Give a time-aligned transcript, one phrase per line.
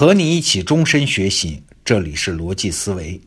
[0.00, 3.20] 和你一起终身学习，这里是逻辑思维。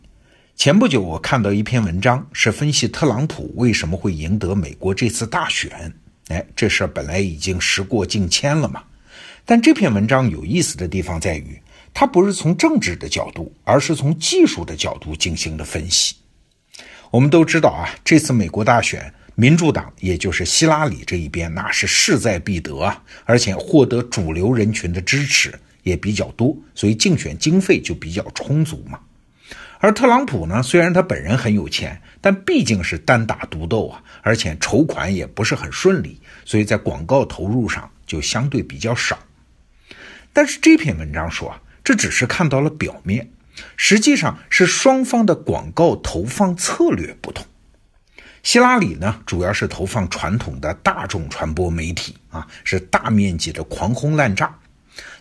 [0.56, 5.94] 前不久我看到一篇文章，是分析特朗普为什么会赢得美国这次大选。
[6.30, 8.82] 哎，这事儿本来已经时过境迁了嘛。
[9.46, 11.56] 但这篇文章有意思的地方在于，
[11.94, 16.16] 它不是从政治的角度，而是从技术的角度进行的分析。
[17.12, 25.54] 我们都知道啊，这次美国大选，民主党也就是希拉里这一边，那是势在必得啊，而且获得主流人群的支持。
[25.84, 29.00] 也比较多，所以竞选经费就比较充足嘛。
[29.80, 39.20] 而特朗普呢，虽然他本人很有钱，但毕竟是单打独斗啊，而且筹款也不是很顺利，所以在广告投入上就相对比较少。
[40.32, 43.30] 但是这篇文章说啊，这只是看到了表面，
[43.76, 47.46] 实际上是双方的广告投放策略不同。
[48.42, 54.58] 希拉里呢，主要是投放传统的大众传播媒体啊，是大面积的狂轰滥炸。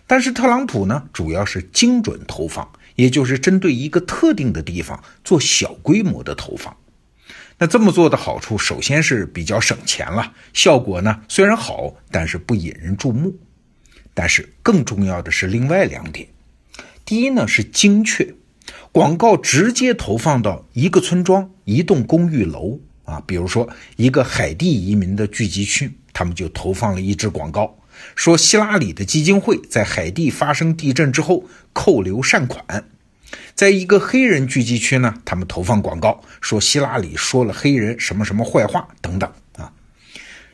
[0.05, 6.75] 但是特朗普呢，主要是精准投放，也就是针对一个特定的地方做小规模的投放。
[7.57, 13.33] 那这么做的好处，首先是比较省钱了，效果呢虽然好，但是不引人注目。
[14.13, 16.27] 但是更重要的是另外两点：
[17.05, 18.35] 第一呢是精确，
[18.91, 27.75] 广告直接投放到一个村庄、一栋公寓楼啊，比如说一个海地移民的聚集区，他们就投放了一支广告。
[28.15, 32.85] 说希拉里的基金会在海地发生地震之后扣留善款，
[33.55, 39.71] 在一个黑人聚集区呢，他们投放广告说希拉里说了黑人什么什么坏话等等啊，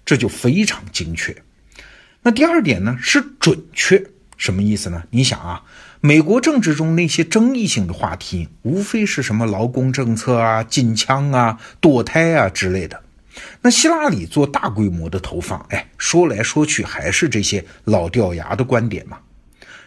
[0.05, 1.35] 这就非常精确。
[2.21, 4.03] 那第二点呢是准确，
[4.37, 5.03] 什么意思呢？
[5.09, 5.63] 你想啊，
[6.01, 13.01] 美国政治中那些争议性的话题，无非是什么劳工政策啊、禁枪啊、堕胎啊之类的。
[13.61, 19.19] 那希拉里做大规模的投放，哎，说来说去还是这些老掉牙的观点嘛。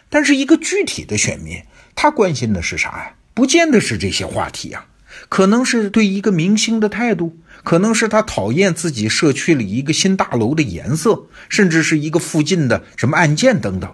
[0.09, 1.61] 但是一个具体的选民，
[1.95, 3.15] 他关心的是啥呀？
[3.33, 4.85] 不见得是这些话题啊，
[5.27, 13.91] 可能是对一个明星的态度，可能是他讨厌自己社区里一个新大楼的颜色，甚至是一个附近的什么案件等等。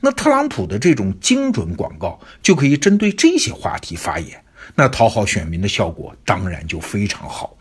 [0.00, 7.55] 那特朗普的这种精准广告就可以针对这些话题发言，那讨好选民的效果当然就非常好。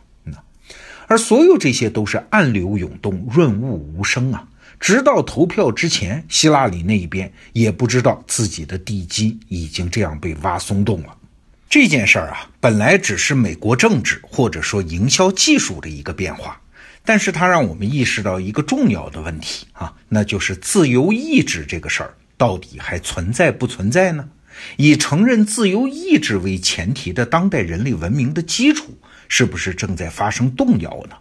[1.07, 4.47] 而所有这些都是暗流涌动、润物无声啊！
[4.79, 11.15] 直到投票之前，希拉里那一边也不知道自己的地基已经这样被挖松动了。
[11.69, 16.59] 这件事儿啊，本来只是美国政治或者说营销技术的一个变化，
[17.03, 24.27] 但是它让我们意识到一个重要的问题啊，那就是自由意志这个事儿到底还存在不存在呢？
[24.77, 28.97] 以承认自由意志为前提的当代人类文明的基础。
[29.27, 31.15] 是不是正在发生动摇呢？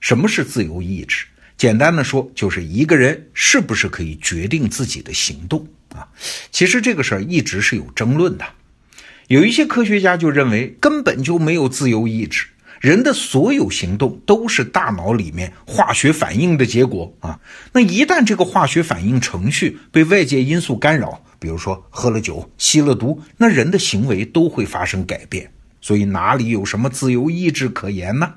[0.00, 1.26] 什么是自由意志？
[1.56, 6.08] 简单的说，就是一个人是不是可以决定自己的行动啊？
[6.50, 8.44] 其实这个事儿一直是有争论的。
[9.28, 12.46] 有一些科学家就认为根本就没有自由意志，
[12.80, 17.38] 人的所有行动都是大脑里面化学反应的结果啊。
[17.72, 25.50] 那一旦这个化学反应程序被外界因素干扰，比如说喝了酒、吸了毒，那人的行为都会发生改变。
[25.80, 28.34] 所以哪里有什么自由意志可言呢？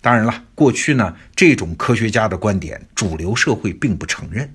[0.00, 4.52] 当然了，过去呢这种科学家的观点，主流社会并不承认。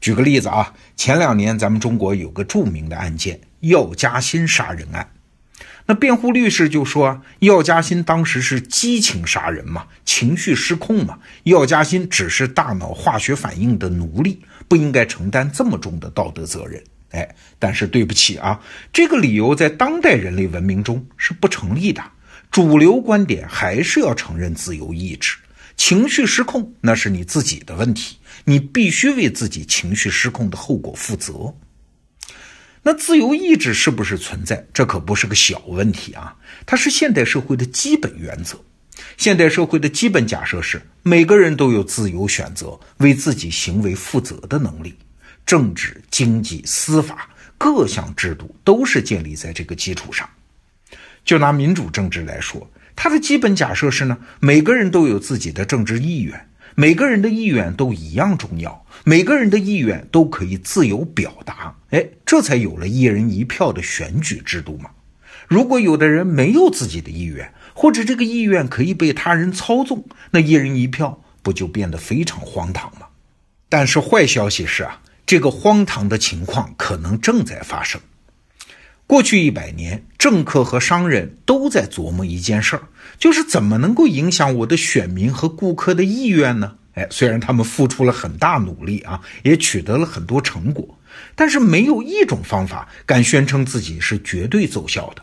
[0.00, 5.10] 举个例子啊，前两年咱们中国有个著名的案件——药家鑫杀人案，
[5.86, 14.42] 那辩护律师就说，药家鑫当时是激情杀人嘛，情绪失控嘛，药家鑫只是大脑化学反应的奴隶，
[14.72, 16.82] 不应该承担这么重的道德责任。
[17.10, 17.28] 哎，
[17.58, 18.58] 但是对不起啊，
[18.90, 22.02] 这个理由在当代人类文明中是不成立的。
[22.50, 25.36] 主流观点还是要承认自由意志，
[25.76, 31.54] 情绪失控那是你自己的问题，你必须为自己情绪失控的后果负责。
[32.82, 34.66] 那自由意志是不是存在？
[34.72, 36.34] 这可不是个小问题啊，
[36.64, 38.58] 它是现代社会的基本原则。
[39.16, 44.94] 现代社会的基本假设是，每个人都有自由选择、为自己行为负责的能力。
[45.44, 47.28] 政治、经济、司法
[47.58, 50.28] 各项制度都是建立在这个基础上。
[51.24, 61.76] 就拿民主政治来说，它的基本假设是呢，每个人都有自己的政治意愿，每个人的意愿都一样重要，每个人的意愿都可以自由表达。
[61.90, 64.90] 哎，这才有了一人一票的选举制度嘛。
[65.48, 73.06] 如果有的人没有自己的意愿，或者这个意愿可以被他人操纵，那一人一票不就变得非常荒唐吗？
[73.68, 75.00] 但是坏消息是啊。
[75.24, 77.98] 这个荒唐的情况可能正在发生。
[79.06, 82.82] 过去一百年，政客和商人都在琢磨一件事儿，
[83.18, 86.76] 就是怎么能够影响我的选民和顾客的意愿呢？
[86.94, 90.98] 哎，虽然他们付出了很大努力啊，也取得了很多成果，
[91.34, 95.22] 但是没有一种方法敢宣称自己是绝对奏效的。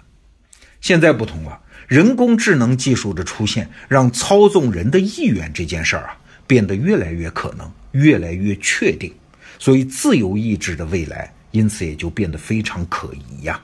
[0.81, 6.15] 现在不同了，人工智能技术的出现，让操纵人的意愿这件事儿啊，
[6.45, 9.11] 变得越来越可能，越来越确定。
[9.57, 13.59] 所以，自由意志的未来，因此也就变得非常可疑呀。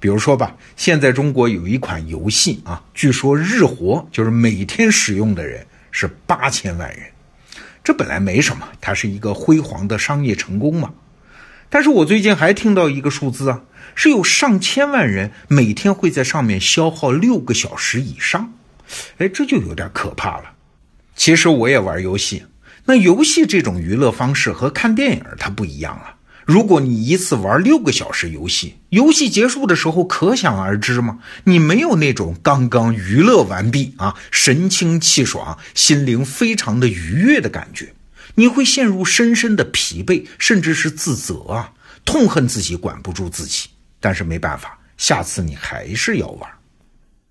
[0.00, 7.06] 比如说吧，现在中国有一款游戏啊，据说日活就是每天使用的人是八千万人，
[7.84, 10.90] 这本来没什么，它是一个辉煌的商业成功嘛。
[11.70, 13.62] 但是我最近还听到一个数字啊，
[13.94, 18.52] 是有上千万人每天会在上面消耗六个小时以上，
[19.18, 20.52] 哎，这就有点可怕了。
[21.14, 22.44] 其实我也玩游戏。
[22.86, 26.16] 那游戏这种娱乐方式和看电影它不一样啊！
[26.46, 37.92] 如果你一次玩六个小时游戏，游戏结束的时候可想而知嘛，你没有那种刚刚娱乐完毕啊，神清气爽、心灵非常的愉悦的感觉，
[38.38, 41.72] 你会陷入深深的疲惫，甚至是自责啊，
[42.04, 43.68] 痛恨自己管不住自己。
[43.98, 46.48] 但是没办法，下次你还是要玩，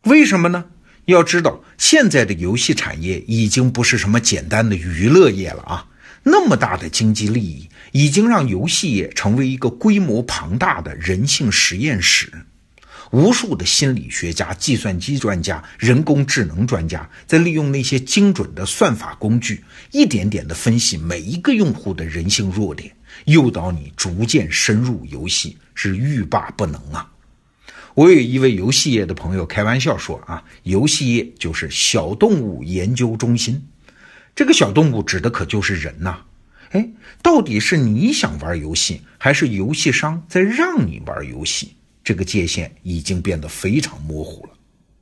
[0.02, 0.66] 为什么呢？
[1.06, 5.88] 要知道，现在的游戏产业已经不是什么简单的娱乐业了啊！
[6.24, 12.30] 那么大的经济利益，已经让游戏业成为一个规模庞大的人性实验室。
[13.12, 22.92] 无数的心理学家、计算机专家、人工智能专家，在利用那些精准的算法工具，一点点地分析每一个用户的人性弱点，
[23.26, 27.12] 诱导你逐渐深入游戏，是欲罢不能啊！
[27.96, 33.66] 我有一位游戏业的朋友开玩笑说：“啊，游戏业就是小动物研究中心。
[34.36, 36.20] 这个小动物指的可就是人呐。
[36.72, 36.90] 哎，
[37.24, 41.77] 到底是你想玩游戏，还是游戏商在让你玩游戏？
[42.08, 44.54] 这个界限已经变得非常模糊了。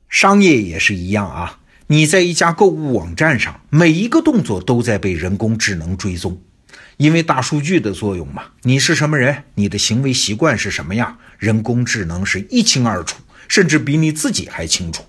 [0.08, 6.42] 商业也是一样啊，你在一家购物网站上，每一个动作都在被人工智能追踪。”
[6.98, 15.04] 因为大数据的作用嘛，你是什么人，你的行为习惯是什么样，人工智能是一清二楚，甚至比你自己还清楚。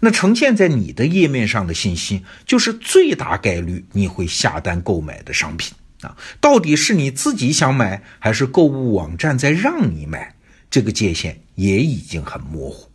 [0.00, 6.16] 那呈现在你的页面上的信息，就是最大概率你会下单购买的商品啊。
[6.40, 10.34] 到底是你自己想买，还是购物网站在让你买？
[10.70, 12.88] 这个界限也已经很模糊。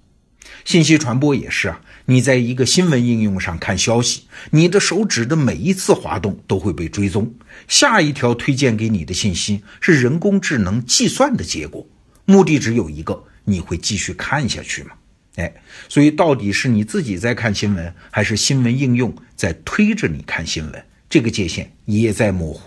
[0.64, 7.32] 信息传播也是啊，你在一个新闻应用上看消息，你的手指的每一次滑动都会被追踪，
[7.68, 11.86] 下一条推荐给你的信息是人工智能计算的结果，
[12.26, 14.92] 目的只有一个，你会继续看下去吗？
[15.36, 15.54] 哎，
[15.90, 20.86] 所以到底是你自己在看新闻，还是新闻应用在推着你看新闻？
[21.10, 22.62] 这个界限也在模糊。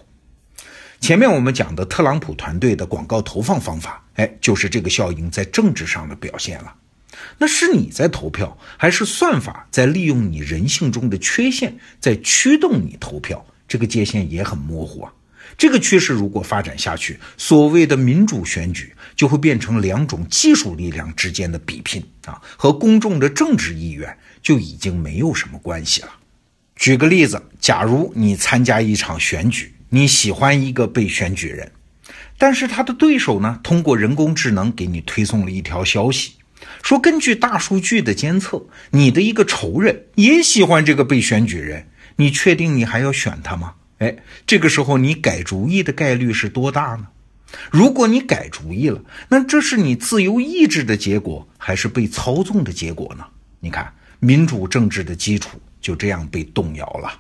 [1.01, 6.75] 前面我们讲的特朗普团队的广告投放方法，哎，就是这个效应在政治上的表现了。
[7.39, 13.45] 那是你在投票，还是算法在利用你人性中的缺陷，在驱动你投票？
[13.67, 15.13] 这个界限也很模糊啊。
[15.57, 26.11] 这个趋势如果发展下去，所谓的民主选举就会变成两种技术力量之间的比拼啊，和公众的政治意愿就已经没有什么关系了。
[26.77, 31.73] 举个例子，假如你参加一场选举，你喜欢一个被选举人，
[32.37, 36.33] 但是他的对手呢，通过人工智能给你推送了一条消息。
[36.83, 43.75] 说，根据大数据的监测，你的一个仇人也喜欢这个被选举人，你确定你还要选他吗？
[43.99, 47.07] 哎，这个时候你改主意的概率是多大呢？
[47.71, 53.25] 如果你改主意了，那这是你自由意志的结果，还是被操纵的结果呢？
[53.61, 57.11] 你看，民主政治的基础就这样被动摇了。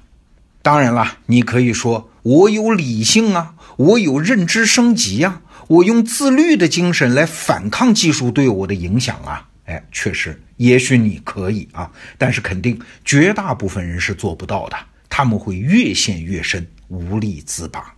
[0.61, 5.40] 当然了，你可以说我有理性啊，我有认知升级呀。
[5.68, 9.49] 我用自律的精神来反抗技术对我的影响啊！
[9.64, 14.76] 哎，确实，也许你可以啊，但是肯定绝大部分人是做不到的，
[15.08, 17.94] 他们会越陷越深，无力自拔。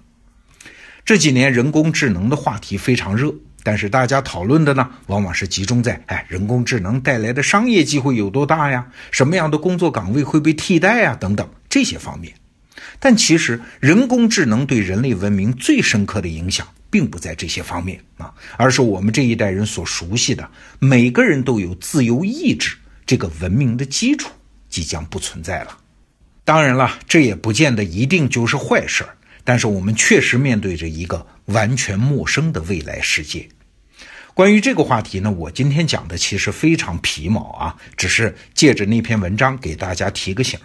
[1.04, 3.34] 这几年人工智能的话题非常热，
[3.64, 8.86] 但是大家讨论的呢，往往是集中在哎，人工智能带来的商业机会有多大呀？
[9.10, 11.16] 什么样的工作岗位会被替代呀？
[11.18, 12.32] 等等这些方面。
[12.98, 16.66] 但其实，人工智能对人类文明最深刻的影响。
[16.92, 20.50] 并不在这些方面啊，而是我们这一代人所熟悉的，
[20.80, 24.28] 每个人都有自由意志这个文明的基础
[24.68, 25.78] 即将不存在了。
[26.44, 33.48] 当然了，这也不见得一定就是坏事儿，但是我们确实面对着一个完全陌生的未来世界。
[34.34, 40.58] 关于这个话题呢，我今天讲的其实非常皮毛啊，只是借着那篇文章给大家提个醒。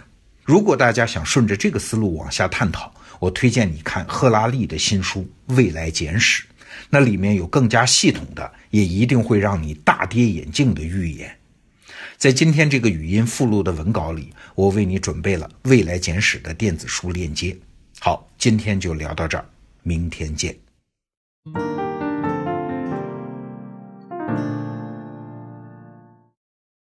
[0.46, 2.90] 如果大家想顺着这个思路往下探讨。
[3.18, 5.26] 我推荐你看赫拉利的新书
[5.56, 6.42] 《未来简史》，
[6.90, 11.34] 那里面有更加系统的，也一定会让你大跌眼镜的预言。
[12.18, 17.56] 在今天这个语音附录的文稿里，我为你准备了《未来简史》的电子书链接。
[17.98, 19.46] 好，今天就聊到这儿，
[19.82, 20.54] 明天见。